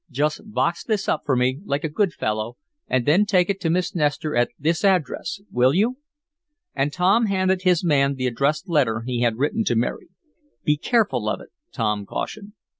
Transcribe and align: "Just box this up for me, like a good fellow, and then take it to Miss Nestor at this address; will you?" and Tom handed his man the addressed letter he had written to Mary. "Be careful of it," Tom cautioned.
"Just 0.09 0.41
box 0.51 0.83
this 0.83 1.07
up 1.07 1.21
for 1.27 1.35
me, 1.35 1.59
like 1.63 1.83
a 1.83 1.87
good 1.87 2.11
fellow, 2.11 2.57
and 2.87 3.05
then 3.05 3.23
take 3.23 3.51
it 3.51 3.61
to 3.61 3.69
Miss 3.69 3.93
Nestor 3.93 4.35
at 4.35 4.49
this 4.57 4.83
address; 4.83 5.41
will 5.51 5.75
you?" 5.75 5.99
and 6.73 6.91
Tom 6.91 7.27
handed 7.27 7.61
his 7.61 7.83
man 7.83 8.15
the 8.15 8.25
addressed 8.25 8.67
letter 8.67 9.01
he 9.05 9.21
had 9.21 9.37
written 9.37 9.63
to 9.65 9.75
Mary. 9.75 10.09
"Be 10.63 10.75
careful 10.75 11.29
of 11.29 11.39
it," 11.39 11.49
Tom 11.71 12.07
cautioned. 12.07 12.53